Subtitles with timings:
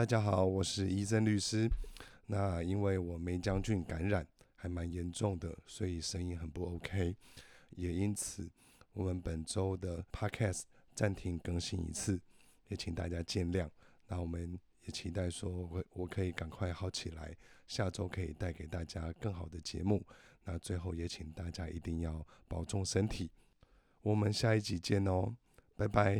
[0.00, 1.70] 大家好，我是医生律师，
[2.24, 7.14] 那因为我梅将军感染还蛮严重的，所以声音很不 OK
[7.76, 8.50] 也因此
[8.94, 10.62] 我们本周的 podcast
[10.94, 12.18] 暂停更新一次。
[12.68, 13.68] 也请大家见谅，
[14.06, 17.36] 那我们也期待说，我我可以赶快好起来，
[17.66, 20.02] 下周可以带给大家更好的节目。
[20.44, 23.30] 那最后也请大家一定要保重身体，
[24.00, 25.36] 我们下一集见哦，
[25.76, 26.18] 拜拜。